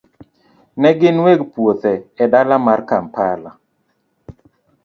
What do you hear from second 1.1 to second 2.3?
weg puothe e